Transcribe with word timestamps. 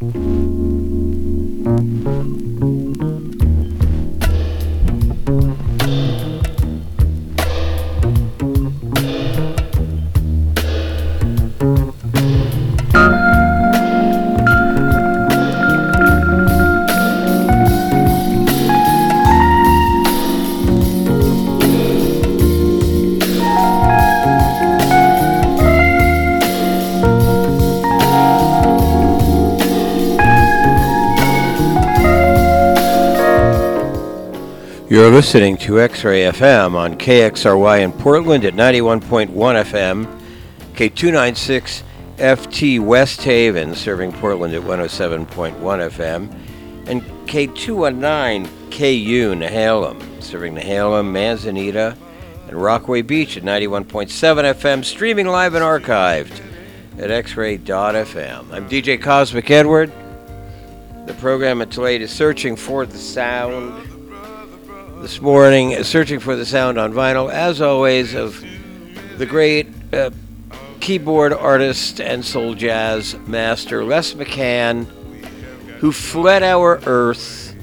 You're 0.00 0.67
listening 35.18 35.56
to 35.56 35.80
X-Ray 35.80 36.30
FM 36.30 36.76
on 36.76 36.94
KXRY 36.94 37.80
in 37.80 37.90
Portland 37.90 38.44
at 38.44 38.54
91.1 38.54 39.26
FM, 39.32 40.20
K296 40.74 41.82
FT 42.18 42.78
West 42.78 43.24
Haven 43.24 43.74
serving 43.74 44.12
Portland 44.12 44.54
at 44.54 44.62
107.1 44.62 45.26
FM, 45.56 46.32
and 46.86 47.02
K219 47.26 48.46
KU 48.70 49.34
Nehalem 49.34 50.22
serving 50.22 50.54
Nehalem, 50.54 51.10
Manzanita, 51.10 51.96
and 52.46 52.52
Rockaway 52.52 53.02
Beach 53.02 53.36
at 53.36 53.42
91.7 53.42 54.06
FM, 54.06 54.84
streaming 54.84 55.26
live 55.26 55.54
and 55.54 55.64
archived 55.64 56.40
at 56.96 57.10
xray.fm. 57.24 58.52
I'm 58.52 58.68
DJ 58.68 59.02
Cosmic 59.02 59.50
Edward. 59.50 59.92
The 61.06 61.14
program 61.14 61.60
at 61.60 61.70
Tulate 61.70 62.02
is 62.02 62.12
searching 62.12 62.54
for 62.54 62.86
the 62.86 62.98
sound 62.98 63.87
this 65.08 65.22
morning, 65.22 65.82
searching 65.84 66.20
for 66.20 66.36
the 66.36 66.44
sound 66.44 66.78
on 66.78 66.92
vinyl, 66.92 67.32
as 67.32 67.62
always, 67.62 68.12
of 68.12 68.44
the 69.16 69.24
great 69.24 69.66
uh, 69.94 70.10
keyboard 70.80 71.32
artist 71.32 71.98
and 71.98 72.22
soul 72.22 72.54
jazz 72.54 73.16
master 73.26 73.82
Les 73.82 74.12
McCann, 74.12 74.84
who 75.78 75.92
fled 75.92 76.42
our 76.42 76.78
earth 76.84 77.56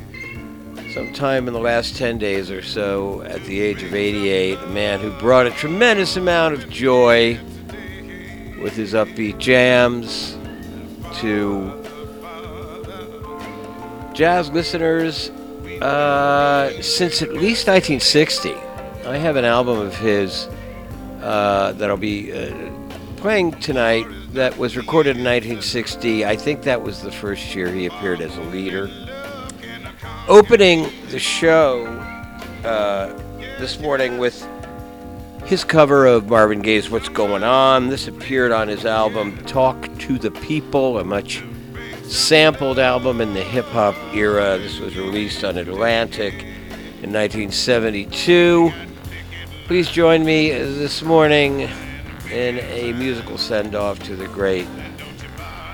sometime 0.91 1.47
in 1.47 1.53
the 1.53 1.59
last 1.59 1.95
10 1.95 2.17
days 2.17 2.49
or 2.49 2.63
so 2.63 3.21
at 3.21 3.43
the 3.43 3.61
age 3.61 3.83
of 3.83 3.93
88. 3.93 4.57
A 4.57 4.67
man 4.69 4.99
who 4.99 5.11
brought 5.19 5.45
a 5.45 5.51
tremendous 5.51 6.17
amount 6.17 6.55
of 6.55 6.67
joy 6.67 7.39
with 8.59 8.73
his 8.73 8.93
upbeat 8.95 9.37
jams 9.37 10.35
to 11.19 11.71
jazz 14.15 14.49
listeners 14.49 15.29
uh, 15.81 16.81
since 16.81 17.21
at 17.21 17.33
least 17.33 17.67
1960. 17.67 18.53
I 19.05 19.17
have 19.17 19.35
an 19.35 19.45
album 19.45 19.79
of 19.79 19.95
his 19.97 20.47
uh, 21.21 21.73
that 21.73 21.89
I'll 21.89 21.97
be 21.97 22.31
uh, 22.31 22.71
playing 23.17 23.51
tonight 23.53 24.05
that 24.33 24.57
was 24.57 24.77
recorded 24.77 25.17
in 25.17 25.23
1960. 25.23 26.25
I 26.25 26.35
think 26.35 26.63
that 26.63 26.81
was 26.81 27.01
the 27.01 27.11
first 27.11 27.55
year 27.55 27.71
he 27.71 27.85
appeared 27.85 28.21
as 28.21 28.35
a 28.37 28.43
leader. 28.43 28.89
Opening 30.27 30.89
the 31.09 31.19
show 31.19 31.85
uh, 32.63 33.07
this 33.59 33.79
morning 33.79 34.17
with 34.17 34.47
his 35.45 35.63
cover 35.63 36.07
of 36.07 36.27
Marvin 36.27 36.61
Gaye's 36.61 36.89
What's 36.89 37.09
Going 37.09 37.43
On. 37.43 37.89
This 37.89 38.07
appeared 38.07 38.51
on 38.51 38.67
his 38.67 38.85
album 38.85 39.37
Talk 39.45 39.89
to 39.99 40.17
the 40.17 40.31
People, 40.31 40.97
a 40.97 41.03
much 41.03 41.43
sampled 42.07 42.79
album 42.79 43.21
in 43.21 43.33
the 43.33 43.41
hip 43.41 43.65
hop 43.65 43.95
era. 44.13 44.57
This 44.57 44.79
was 44.79 44.95
released 44.95 45.43
on 45.43 45.57
Atlantic 45.57 46.33
in 47.01 47.11
1972. 47.11 48.71
Please 49.65 49.89
join 49.89 50.23
me 50.23 50.49
this 50.49 51.01
morning 51.01 51.69
in 52.31 52.59
a 52.59 52.93
musical 52.93 53.37
send 53.37 53.75
off 53.75 53.99
to 53.99 54.15
the 54.15 54.27
great 54.27 54.67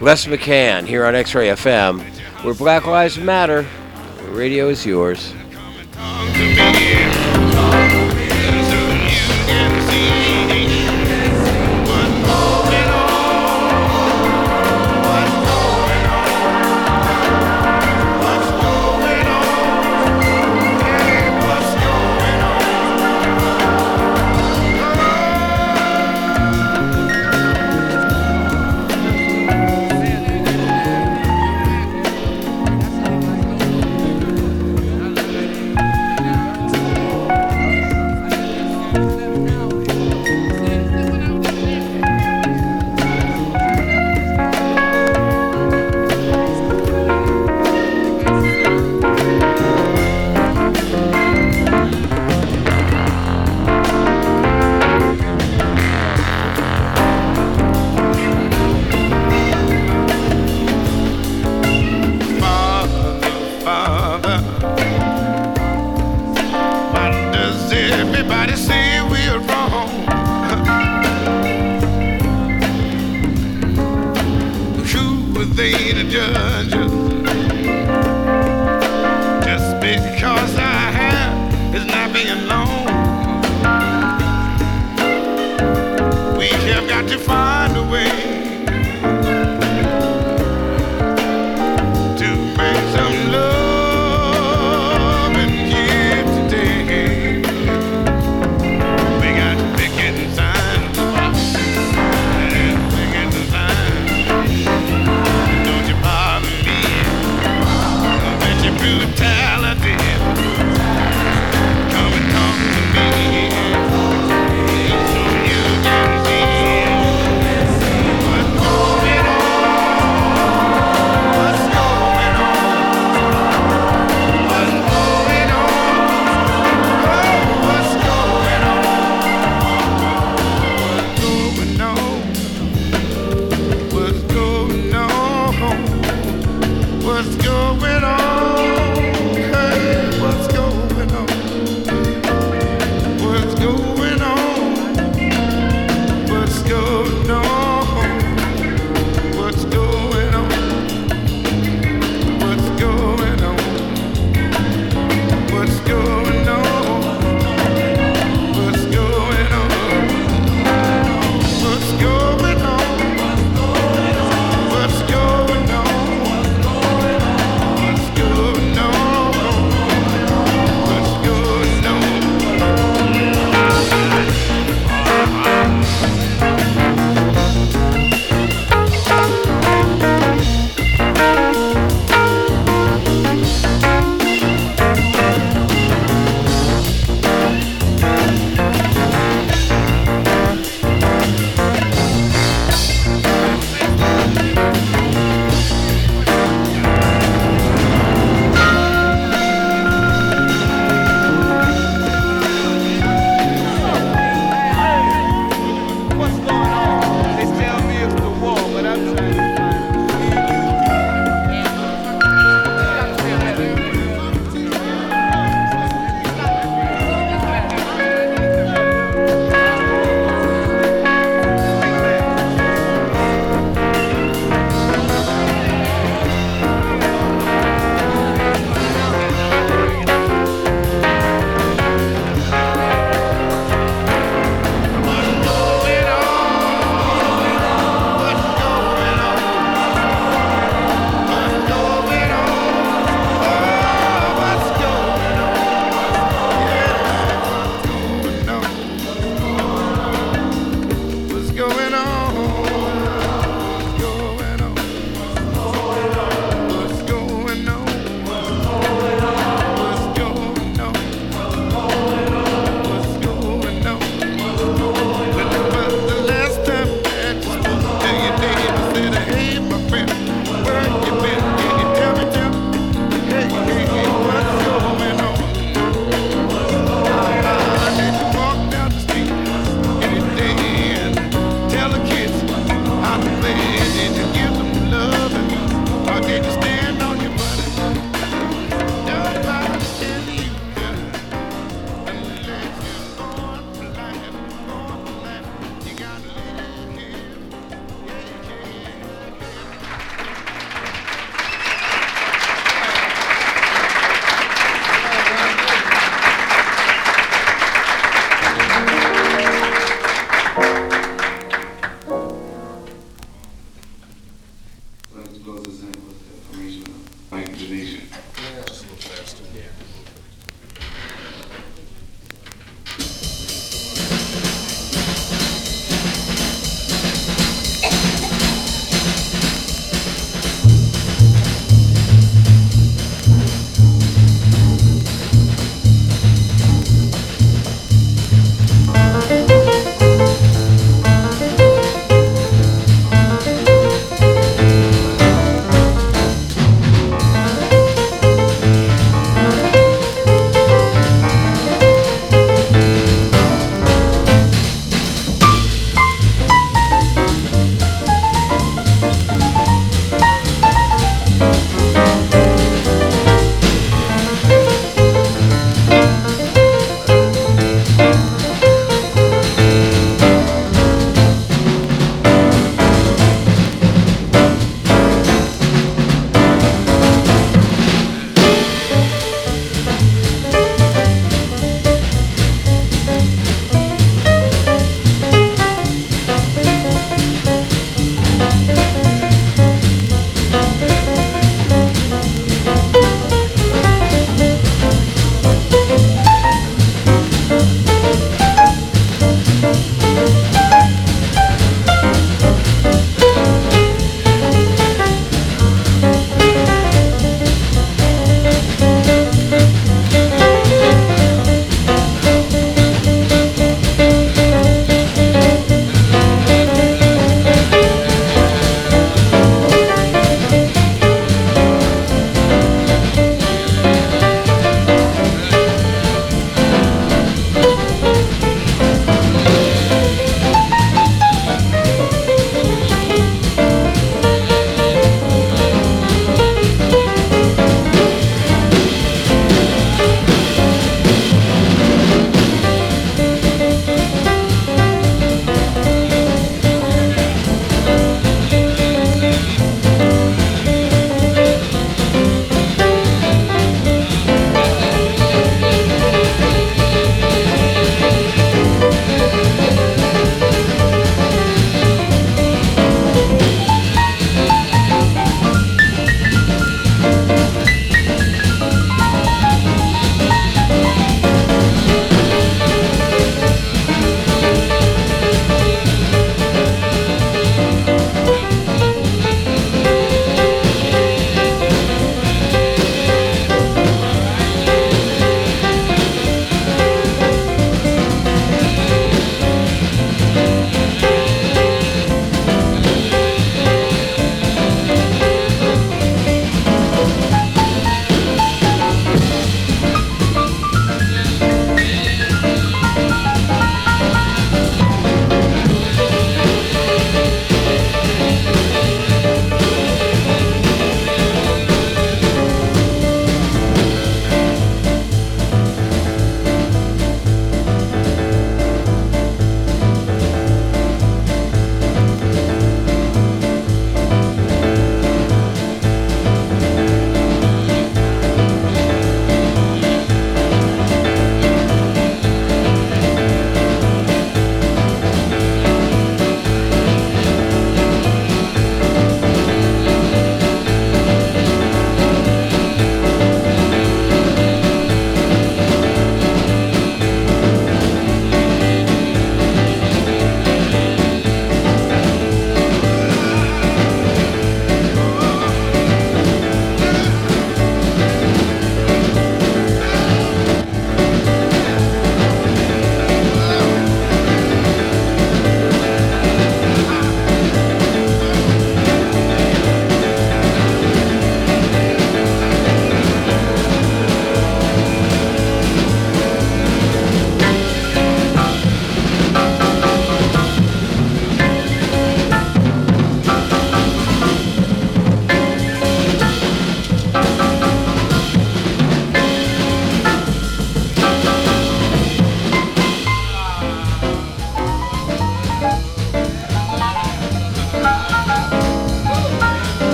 Les 0.00 0.26
McCann 0.26 0.86
here 0.86 1.04
on 1.04 1.14
X 1.14 1.34
Ray 1.34 1.48
FM, 1.48 2.00
where 2.44 2.54
Black 2.54 2.86
Lives 2.86 3.18
Matter, 3.18 3.66
radio 4.30 4.68
is 4.68 4.86
yours. 4.86 5.34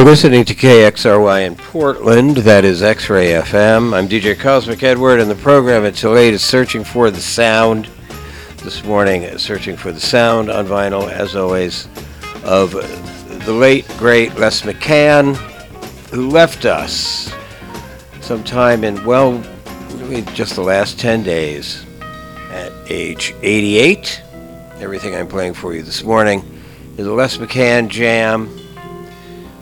You're 0.00 0.08
listening 0.08 0.46
to 0.46 0.54
KXRY 0.54 1.46
in 1.46 1.56
Portland. 1.56 2.38
That 2.38 2.64
is 2.64 2.82
X 2.82 3.10
Ray 3.10 3.32
FM. 3.32 3.94
I'm 3.94 4.08
DJ 4.08 4.34
Cosmic 4.34 4.82
Edward, 4.82 5.20
and 5.20 5.30
the 5.30 5.34
program 5.34 5.84
at 5.84 6.02
late 6.02 6.32
is 6.32 6.42
Searching 6.42 6.84
for 6.84 7.10
the 7.10 7.20
Sound. 7.20 7.86
This 8.64 8.82
morning, 8.82 9.36
searching 9.36 9.76
for 9.76 9.92
the 9.92 10.00
sound 10.00 10.50
on 10.50 10.66
vinyl, 10.66 11.12
as 11.12 11.36
always, 11.36 11.86
of 12.44 12.72
the 13.44 13.52
late, 13.52 13.86
great 13.98 14.34
Les 14.36 14.62
McCann, 14.62 15.36
who 16.08 16.30
left 16.30 16.64
us 16.64 17.30
sometime 18.22 18.84
in, 18.84 19.04
well, 19.04 19.38
just 20.32 20.54
the 20.54 20.62
last 20.62 20.98
10 20.98 21.24
days 21.24 21.84
at 22.50 22.72
age 22.88 23.34
88. 23.42 24.22
Everything 24.78 25.14
I'm 25.14 25.28
playing 25.28 25.52
for 25.52 25.74
you 25.74 25.82
this 25.82 26.02
morning 26.02 26.42
is 26.96 27.06
a 27.06 27.12
Les 27.12 27.36
McCann 27.36 27.90
jam. 27.90 28.59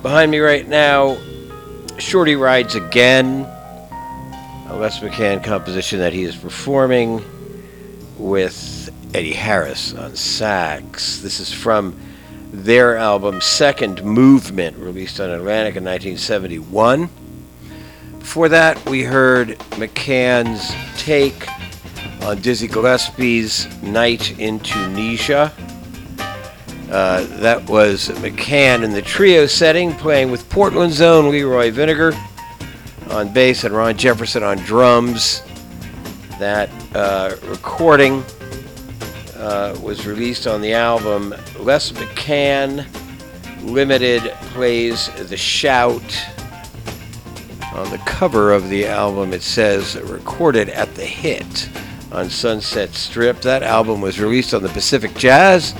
Behind 0.02 0.30
me 0.30 0.38
right 0.38 0.66
now, 0.66 1.18
Shorty 1.98 2.36
Rides 2.36 2.76
Again, 2.76 3.40
a 4.68 4.76
Les 4.76 5.00
McCann 5.00 5.42
composition 5.42 5.98
that 5.98 6.12
he 6.12 6.22
is 6.22 6.36
performing 6.36 7.24
with 8.16 8.90
Eddie 9.12 9.32
Harris 9.32 9.94
on 9.94 10.14
sax. 10.14 11.18
This 11.18 11.40
is 11.40 11.52
from 11.52 11.98
their 12.52 12.96
album 12.96 13.40
Second 13.40 14.04
Movement, 14.04 14.76
released 14.76 15.18
on 15.18 15.30
Atlantic 15.30 15.74
in 15.74 15.84
1971. 15.84 17.10
Before 18.20 18.48
that, 18.48 18.88
we 18.88 19.02
heard 19.02 19.58
McCann's 19.78 20.72
take 21.02 21.48
on 22.22 22.40
Dizzy 22.40 22.68
Gillespie's 22.68 23.66
Night 23.82 24.38
in 24.38 24.60
Tunisia. 24.60 25.52
Uh, 26.90 27.24
that 27.40 27.68
was 27.68 28.08
McCann 28.08 28.82
in 28.82 28.92
the 28.92 29.02
trio 29.02 29.46
setting, 29.46 29.92
playing 29.92 30.30
with 30.30 30.48
Portland's 30.48 31.02
own 31.02 31.30
Leroy 31.30 31.70
Vinnegar 31.70 32.16
on 33.10 33.30
bass 33.30 33.64
and 33.64 33.74
Ron 33.74 33.96
Jefferson 33.96 34.42
on 34.42 34.56
drums. 34.58 35.42
That 36.38 36.70
uh, 36.94 37.36
recording 37.44 38.24
uh, 39.36 39.78
was 39.82 40.06
released 40.06 40.46
on 40.46 40.62
the 40.62 40.72
album 40.72 41.34
Les 41.58 41.92
McCann 41.92 42.86
Limited 43.62 44.22
Plays 44.52 45.10
the 45.28 45.36
Shout. 45.36 46.26
On 47.74 47.90
the 47.90 47.98
cover 48.06 48.52
of 48.52 48.70
the 48.70 48.86
album, 48.86 49.34
it 49.34 49.42
says 49.42 50.00
recorded 50.04 50.70
at 50.70 50.94
the 50.94 51.04
hit 51.04 51.68
on 52.12 52.30
Sunset 52.30 52.94
Strip. 52.94 53.42
That 53.42 53.62
album 53.62 54.00
was 54.00 54.18
released 54.18 54.54
on 54.54 54.62
the 54.62 54.70
Pacific 54.70 55.14
Jazz 55.14 55.74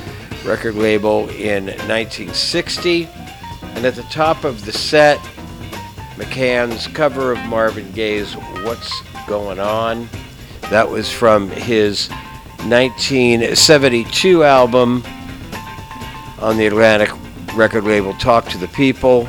record 0.44 0.74
label 0.74 1.28
in 1.30 1.66
1960. 1.66 3.08
And 3.74 3.84
at 3.84 3.94
the 3.94 4.02
top 4.04 4.44
of 4.44 4.64
the 4.64 4.72
set, 4.72 5.18
McCann's 6.16 6.86
cover 6.88 7.32
of 7.32 7.38
Marvin 7.46 7.90
Gaye's 7.92 8.34
What's 8.34 9.02
Going 9.26 9.60
On. 9.60 10.08
That 10.70 10.88
was 10.88 11.10
from 11.10 11.50
his 11.50 12.08
1972 12.66 14.44
album 14.44 15.04
on 16.40 16.56
the 16.56 16.66
Atlantic 16.66 17.10
record 17.54 17.84
label 17.84 18.14
Talk 18.14 18.46
to 18.48 18.58
the 18.58 18.68
People. 18.68 19.28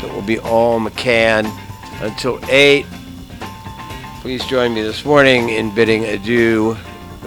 So 0.00 0.06
it 0.06 0.14
will 0.14 0.22
be 0.22 0.38
all 0.38 0.78
McCann 0.78 1.50
until 2.02 2.38
8. 2.50 2.86
Please 4.20 4.44
join 4.46 4.74
me 4.74 4.82
this 4.82 5.04
morning 5.04 5.48
in 5.48 5.74
bidding 5.74 6.04
adieu 6.04 6.76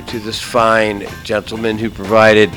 to 0.07 0.19
this 0.19 0.39
fine 0.39 1.07
gentleman 1.23 1.77
who 1.77 1.89
provided 1.89 2.51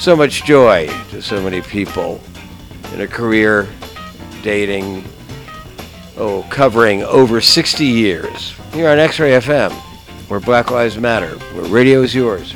so 0.00 0.16
much 0.16 0.44
joy 0.44 0.86
to 1.10 1.20
so 1.20 1.42
many 1.42 1.60
people 1.60 2.18
in 2.94 3.02
a 3.02 3.06
career 3.06 3.68
dating, 4.42 5.04
oh, 6.16 6.42
covering 6.48 7.02
over 7.02 7.38
60 7.38 7.84
years 7.84 8.54
here 8.72 8.88
on 8.88 8.98
X 8.98 9.20
Ray 9.20 9.32
FM, 9.32 9.70
where 10.30 10.40
Black 10.40 10.70
Lives 10.70 10.96
Matter, 10.96 11.36
where 11.54 11.64
radio 11.66 12.00
is 12.00 12.14
yours. 12.14 12.54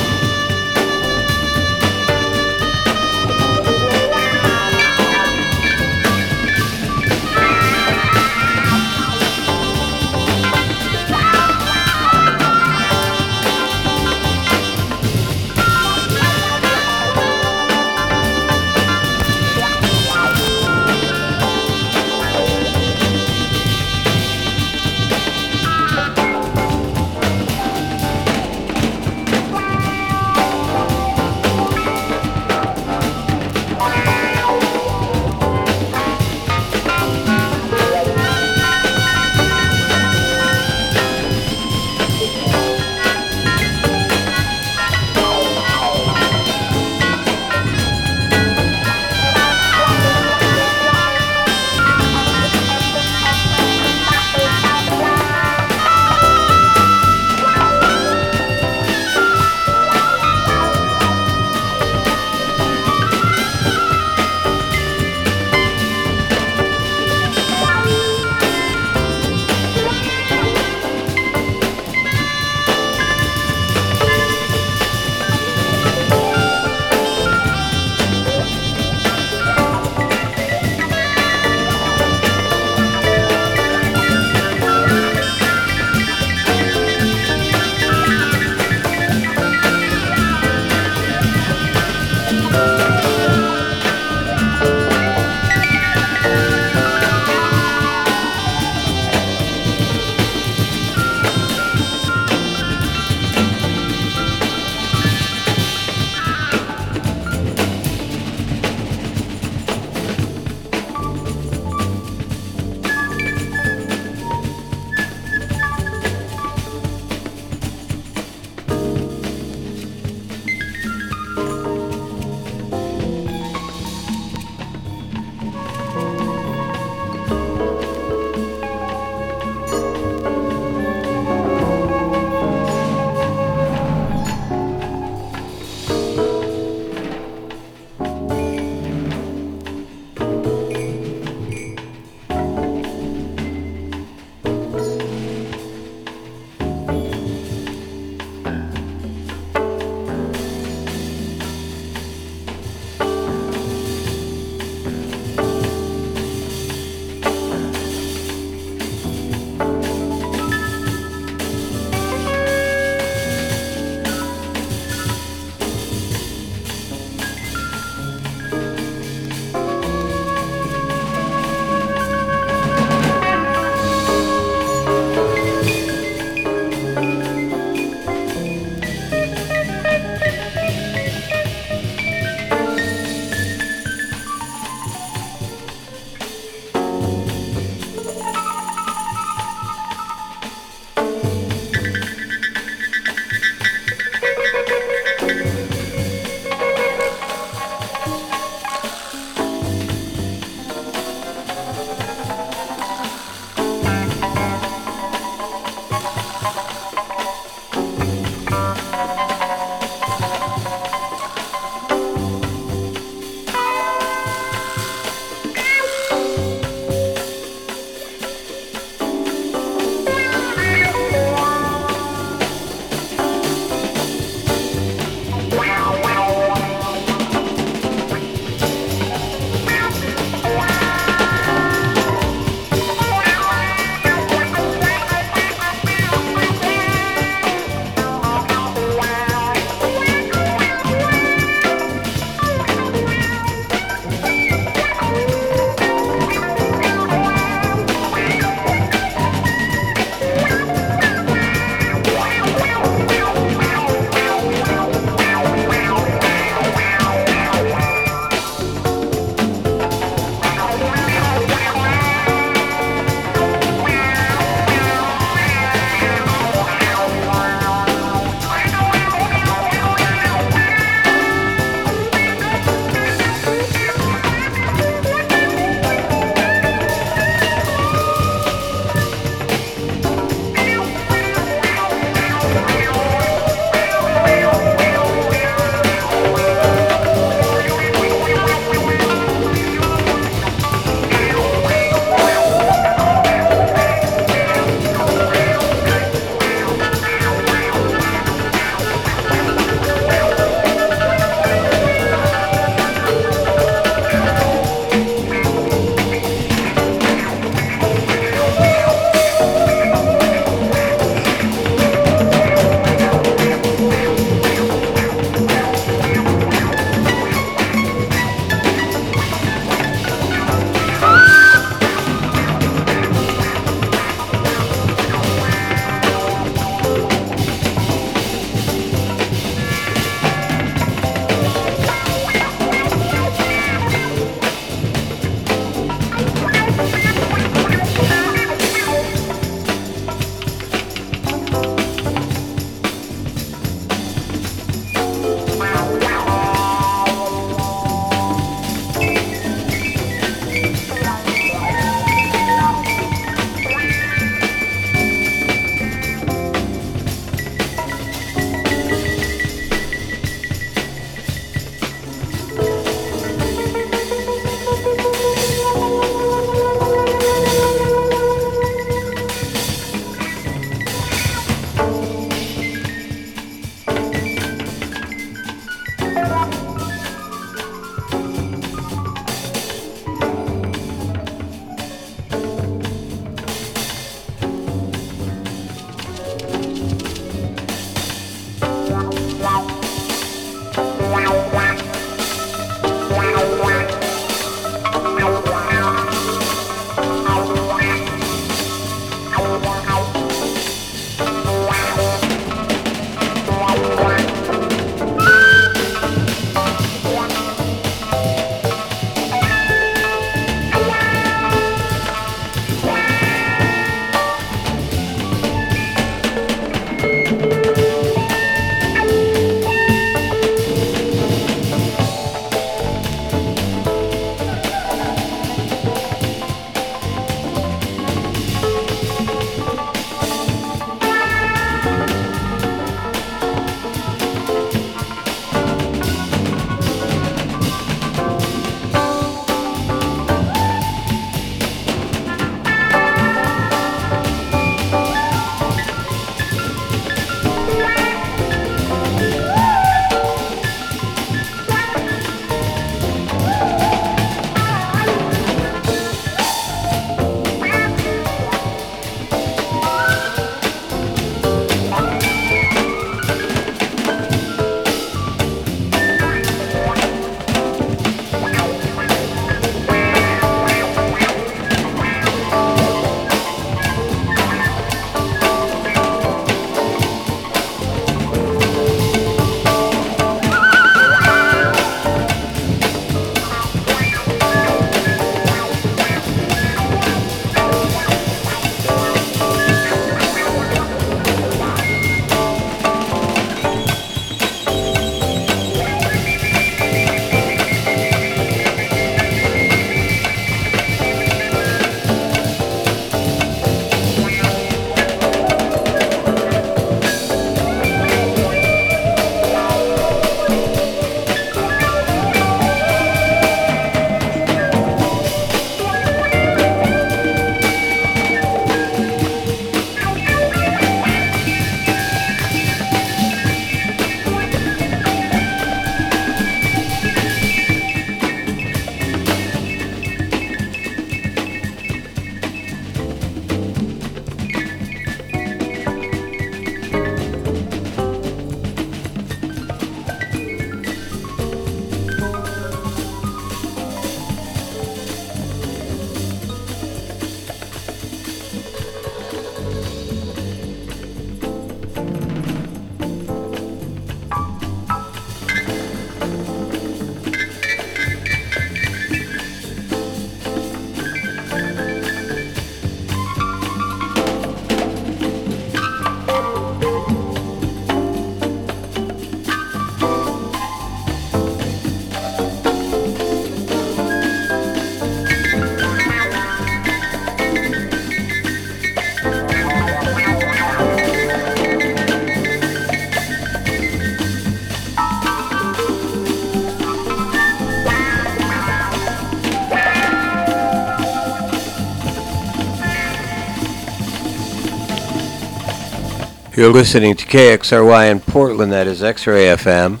You're 596.58 596.72
listening 596.72 597.14
to 597.14 597.24
KXRY 597.24 598.10
in 598.10 598.18
Portland, 598.18 598.72
that 598.72 598.88
is 598.88 599.00
X 599.00 599.28
Ray 599.28 599.44
FM. 599.44 600.00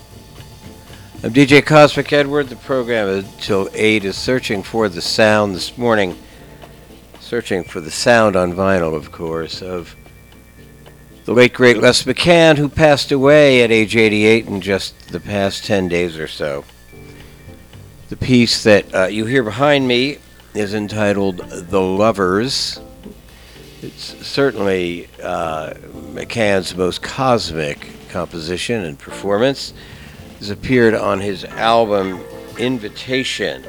I'm 1.22 1.32
DJ 1.32 1.64
Cosmic 1.64 2.12
Edward. 2.12 2.48
The 2.48 2.56
program 2.56 3.06
until 3.06 3.68
8 3.72 4.04
is 4.04 4.16
searching 4.16 4.64
for 4.64 4.88
the 4.88 5.00
sound 5.00 5.54
this 5.54 5.78
morning. 5.78 6.18
Searching 7.20 7.62
for 7.62 7.80
the 7.80 7.92
sound 7.92 8.34
on 8.34 8.54
vinyl, 8.54 8.92
of 8.92 9.12
course, 9.12 9.62
of 9.62 9.94
the 11.26 11.32
late 11.32 11.54
great 11.54 11.78
Les 11.78 12.02
McCann, 12.02 12.56
who 12.56 12.68
passed 12.68 13.12
away 13.12 13.62
at 13.62 13.70
age 13.70 13.94
88 13.94 14.46
in 14.46 14.60
just 14.60 15.12
the 15.12 15.20
past 15.20 15.64
10 15.64 15.86
days 15.86 16.18
or 16.18 16.26
so. 16.26 16.64
The 18.08 18.16
piece 18.16 18.64
that 18.64 18.92
uh, 18.92 19.06
you 19.06 19.26
hear 19.26 19.44
behind 19.44 19.86
me 19.86 20.18
is 20.54 20.74
entitled 20.74 21.36
The 21.36 21.80
Lovers. 21.80 22.80
It's 23.80 24.26
certainly 24.26 25.08
uh, 25.22 25.74
McCann's 26.12 26.76
most 26.76 27.00
cosmic 27.00 27.88
composition 28.08 28.84
and 28.84 28.98
performance. 28.98 29.72
Has 30.38 30.50
appeared 30.50 30.94
on 30.94 31.20
his 31.20 31.44
album 31.44 32.20
Invitation 32.58 33.64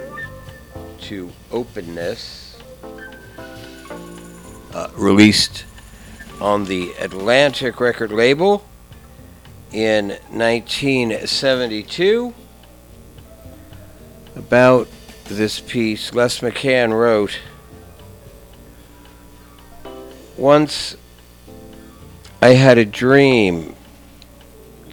to 1.02 1.32
Openness, 1.52 2.58
uh, 4.74 4.90
released 4.96 5.66
on 6.42 6.66
the 6.66 6.92
Atlantic 7.00 7.80
record 7.80 8.12
label 8.12 8.68
in 9.72 10.10
1972. 10.32 12.34
About 14.36 14.88
this 15.26 15.60
piece, 15.60 16.16
Les 16.16 16.40
McCann 16.40 16.94
wrote 16.94 17.38
Once 20.40 20.96
I 22.42 22.52
had 22.54 22.78
a 22.78 22.86
dream 22.86 23.76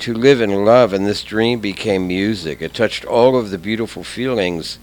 to 0.00 0.12
live 0.12 0.40
in 0.40 0.64
love, 0.64 0.92
and 0.92 1.06
this 1.06 1.22
dream 1.22 1.60
became 1.60 2.08
music. 2.08 2.60
It 2.60 2.74
touched 2.74 3.04
all 3.04 3.38
of 3.38 3.50
the 3.50 3.56
beautiful 3.56 4.02
feelings 4.02 4.80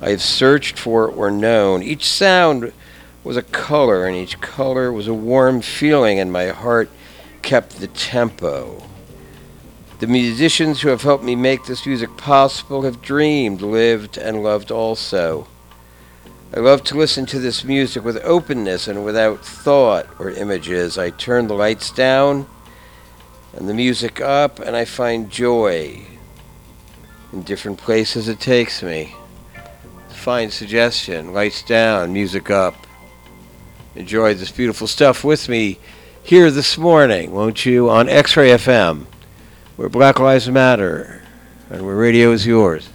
I 0.00 0.08
have 0.08 0.22
searched 0.22 0.78
for 0.78 1.06
or 1.06 1.30
known. 1.30 1.82
Each 1.82 2.06
sound 2.06 2.72
was 3.22 3.36
a 3.36 3.42
color, 3.42 4.06
and 4.06 4.16
each 4.16 4.40
color 4.40 4.90
was 4.90 5.06
a 5.06 5.12
warm 5.12 5.60
feeling, 5.60 6.18
and 6.18 6.32
my 6.32 6.46
heart 6.46 6.88
kept 7.42 7.78
the 7.78 7.88
tempo. 7.88 8.82
The 9.98 10.06
musicians 10.06 10.80
who 10.80 10.88
have 10.88 11.02
helped 11.02 11.24
me 11.24 11.36
make 11.36 11.66
this 11.66 11.84
music 11.84 12.16
possible 12.16 12.82
have 12.82 13.02
dreamed, 13.02 13.60
lived, 13.60 14.16
and 14.16 14.42
loved 14.42 14.70
also. 14.70 15.46
I 16.56 16.60
love 16.60 16.84
to 16.84 16.96
listen 16.96 17.26
to 17.26 17.40
this 17.40 17.64
music 17.64 18.04
with 18.04 18.24
openness 18.24 18.86
and 18.86 19.04
without 19.04 19.44
thought 19.44 20.06
or 20.20 20.30
images. 20.30 20.96
I 20.96 21.10
turn 21.10 21.48
the 21.48 21.54
lights 21.54 21.90
down 21.90 22.46
and 23.54 23.68
the 23.68 23.74
music 23.74 24.20
up, 24.20 24.60
and 24.60 24.76
I 24.76 24.84
find 24.84 25.28
joy 25.28 26.06
in 27.32 27.42
different 27.42 27.78
places 27.78 28.28
it 28.28 28.38
takes 28.38 28.84
me. 28.84 29.16
Fine 30.10 30.52
suggestion. 30.52 31.32
Lights 31.32 31.60
down, 31.60 32.12
music 32.12 32.50
up. 32.50 32.86
Enjoy 33.96 34.32
this 34.34 34.52
beautiful 34.52 34.86
stuff 34.86 35.24
with 35.24 35.48
me 35.48 35.80
here 36.22 36.52
this 36.52 36.78
morning, 36.78 37.32
won't 37.32 37.66
you, 37.66 37.90
on 37.90 38.08
X 38.08 38.36
Ray 38.36 38.50
FM, 38.50 39.06
where 39.74 39.88
Black 39.88 40.20
Lives 40.20 40.48
Matter 40.48 41.20
and 41.68 41.84
where 41.84 41.96
radio 41.96 42.30
is 42.30 42.46
yours. 42.46 42.88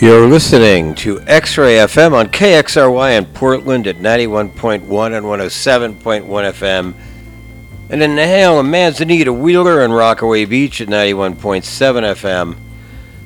You're 0.00 0.26
listening 0.26 0.94
to 0.94 1.20
X-Ray 1.26 1.74
FM 1.74 2.14
on 2.14 2.28
KXRY 2.28 3.18
in 3.18 3.26
Portland 3.26 3.86
at 3.86 3.96
91.1 3.96 4.80
and 4.80 5.26
107.1 5.26 6.24
FM, 6.24 6.94
and 7.90 8.02
in 8.02 8.18
and 8.18 8.70
Manzanita, 8.70 9.30
Wheeler, 9.30 9.84
and 9.84 9.94
Rockaway 9.94 10.46
Beach 10.46 10.80
at 10.80 10.88
91.7 10.88 11.62
FM. 12.14 12.56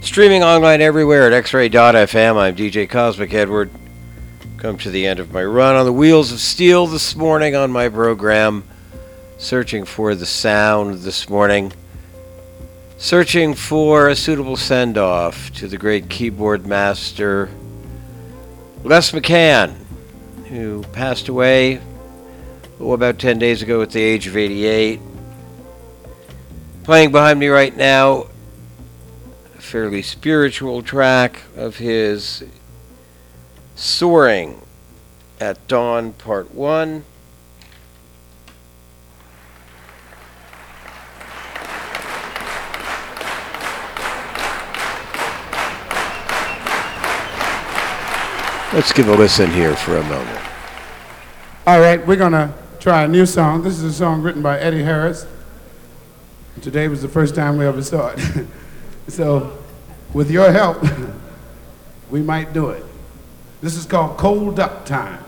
Streaming 0.01 0.43
online 0.43 0.81
everywhere 0.81 1.33
at 1.33 1.45
xray.fm. 1.45 2.37
I'm 2.37 2.57
DJ 2.57 2.91
Cosmic 2.91 3.33
Edward. 3.33 3.71
Come 4.57 4.77
to 4.79 4.91
the 4.91 5.07
end 5.07 5.21
of 5.21 5.33
my 5.33 5.45
run 5.45 5.77
on 5.77 5.87
the 5.87 5.93
wheels 5.93 6.33
of 6.33 6.41
steel 6.41 6.89
this 6.89 7.15
morning 7.15 7.55
on 7.55 7.71
my 7.71 7.89
program. 7.89 8.65
Searching 9.39 9.85
for 9.85 10.17
the 10.17 10.27
sound 10.27 11.03
this 11.03 11.29
morning. 11.29 11.73
Searching 13.05 13.53
for 13.53 14.09
a 14.09 14.17
suitable 14.17 14.57
send 14.57 14.97
off 14.97 15.53
to 15.57 15.69
the 15.69 15.77
great 15.77 16.09
keyboard 16.09 16.67
master 16.67 17.51
Les 18.83 19.11
McCann, 19.11 19.75
who 20.49 20.83
passed 20.85 21.29
away 21.29 21.83
oh, 22.81 22.93
about 22.93 23.19
10 23.19 23.39
days 23.39 23.61
ago 23.61 23.83
at 23.83 23.91
the 23.91 24.01
age 24.01 24.27
of 24.27 24.39
88. 24.39 25.01
Playing 26.85 27.13
behind 27.13 27.39
me 27.39 27.49
right 27.49 27.77
now, 27.77 28.29
a 29.55 29.61
fairly 29.61 30.01
spiritual 30.01 30.83
track 30.83 31.43
of 31.59 31.77
his 31.77 32.43
Soaring 33.75 34.63
at 35.39 35.69
Dawn, 35.69 36.15
Part 36.15 36.55
1. 36.55 37.05
Let's 48.75 48.93
give 48.93 49.07
a 49.07 49.15
listen 49.15 49.53
here 49.53 49.77
for 49.77 49.99
a 49.99 50.03
moment. 50.03 50.41
All 51.65 51.79
right, 51.79 52.05
we're 52.05 52.17
going 52.17 52.33
to 52.33 52.53
try 52.81 53.05
a 53.05 53.09
new 53.09 53.25
song. 53.25 53.63
This 53.63 53.75
is 53.75 53.85
a 53.85 53.93
song 53.93 54.21
written 54.21 54.43
by 54.43 54.59
Eddie 54.59 54.83
Harris. 54.83 55.29
Today 56.61 56.89
was 56.89 57.01
the 57.01 57.07
first 57.07 57.37
time 57.37 57.57
we 57.57 57.67
ever 57.67 57.85
saw 57.85 58.09
it. 58.09 58.49
so, 59.07 59.57
with 60.13 60.29
your 60.29 60.51
help, 60.51 60.85
we 62.11 62.21
might 62.21 62.53
do 62.53 62.71
it. 62.71 62.85
This 63.61 63.77
is 63.77 63.87
called 63.87 64.17
Cold 64.17 64.57
Duck 64.57 64.85
Time. 64.85 65.24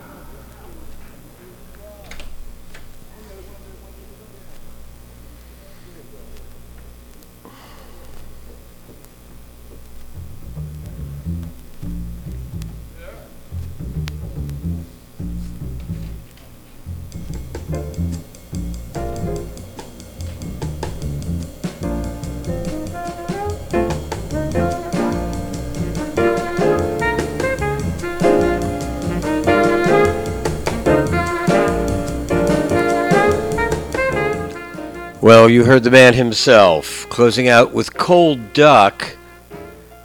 Well, 35.27 35.49
you 35.49 35.65
heard 35.65 35.83
the 35.83 35.91
man 35.91 36.13
himself 36.13 37.05
closing 37.09 37.49
out 37.49 37.73
with 37.73 37.93
Cold 37.93 38.53
Duck. 38.53 39.17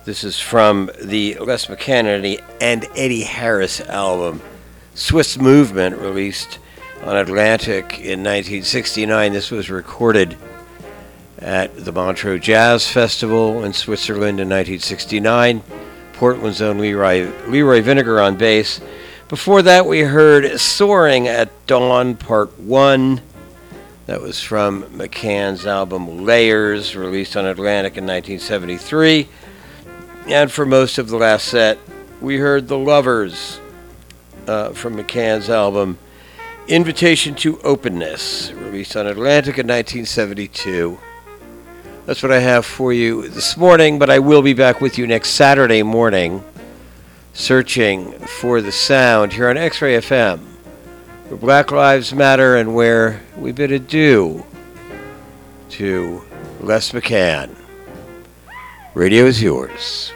This 0.05 0.25
is 0.25 0.41
from 0.41 0.91
the 1.01 1.37
Les 1.37 1.67
McCann 1.67 2.43
and 2.61 2.89
Eddie 2.97 3.23
Harris 3.23 3.81
album, 3.83 4.43
Swiss 4.97 5.39
Movement, 5.39 5.99
released 5.99 6.59
on 7.05 7.17
Atlantic 7.17 8.01
in 8.01 8.25
1969. 8.25 9.33
This 9.33 9.53
was 9.53 9.71
recorded 9.71 10.37
at 11.39 11.85
the 11.85 11.93
Montreux 11.93 12.41
Jazz 12.41 12.89
Festival 12.89 13.63
in 13.63 13.73
Switzerland 13.73 14.41
in 14.41 14.49
1969. 14.49 15.63
Portland's 16.15 16.61
own 16.61 16.79
Leroy, 16.79 17.31
Leroy 17.47 17.81
Vinnegar 17.81 18.21
on 18.21 18.37
bass. 18.37 18.81
Before 19.29 19.63
that, 19.63 19.87
we 19.87 20.01
heard 20.01 20.59
Soaring 20.59 21.29
at 21.29 21.49
Dawn, 21.69 22.17
Part 22.17 22.59
1. 22.59 23.21
That 24.13 24.21
was 24.21 24.43
from 24.43 24.83
McCann's 24.91 25.67
album 25.67 26.27
Layers, 26.27 26.95
released 26.95 27.35
on 27.35 27.47
Atlantic 27.47 27.97
in 27.97 28.05
1973. 28.05 29.27
And 30.27 30.53
for 30.53 30.67
most 30.67 30.99
of 30.99 31.09
the 31.09 31.17
last 31.17 31.47
set, 31.47 31.79
we 32.21 32.37
heard 32.37 32.69
The 32.69 32.77
Lovers 32.77 33.59
uh, 34.47 34.73
from 34.75 34.97
McCann's 34.97 35.49
album 35.49 35.97
Invitation 36.69 37.35
to 37.37 37.59
Openness, 37.63 38.53
released 38.53 38.99
on 38.99 39.07
Atlantic 39.07 39.57
in 39.57 39.67
1972. 39.67 40.99
That's 42.05 42.23
what 42.23 42.33
I 42.33 42.41
have 42.41 42.67
for 42.67 42.93
you 42.93 43.29
this 43.29 43.57
morning, 43.57 43.99
but 43.99 44.11
I 44.11 44.19
will 44.19 44.43
be 44.43 44.53
back 44.53 44.83
with 44.83 44.99
you 44.99 45.07
next 45.07 45.31
Saturday 45.31 45.83
morning, 45.83 46.45
searching 47.33 48.13
for 48.19 48.61
the 48.61 48.73
sound 48.73 49.33
here 49.33 49.49
on 49.49 49.57
X 49.57 49.81
Ray 49.81 49.97
FM 49.97 50.52
for 51.33 51.39
Black 51.39 51.71
Lives 51.73 52.13
Matter 52.13 52.57
and 52.57 52.75
where 52.75 53.23
we 53.39 53.53
bid 53.53 53.73
adieu 53.73 54.45
to 55.71 56.23
Les 56.61 56.93
McCann. 56.93 57.57
Radio 58.93 59.25
is 59.25 59.41
yours. 59.41 60.13